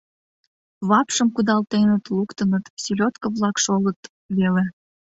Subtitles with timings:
[0.89, 3.99] Вапшым кудалтеныт, луктыныт— селёдко-влак шолыт
[4.37, 4.65] веле.